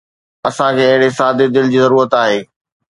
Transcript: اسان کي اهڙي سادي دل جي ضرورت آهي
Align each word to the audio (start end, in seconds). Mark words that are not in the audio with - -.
اسان 0.47 0.71
کي 0.77 0.83
اهڙي 0.89 1.09
سادي 1.19 1.45
دل 1.55 1.65
جي 1.73 1.79
ضرورت 1.85 2.11
آهي 2.23 2.39